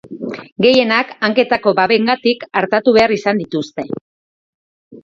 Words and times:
Gehienak, 0.65 1.11
hanketako 1.27 1.75
babengatik 1.81 2.49
artatu 2.63 2.97
behar 2.99 3.15
izan 3.21 3.45
dituzte. 3.45 3.89